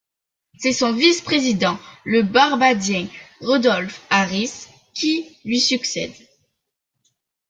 [0.57, 3.07] C'est son vice-président, le barbadien
[3.39, 4.51] Randolph Harris
[4.95, 6.13] qui lui succède.